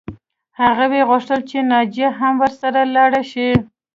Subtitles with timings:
[0.79, 3.49] هغې غوښتل چې ناجیه هم ورسره لاړه شي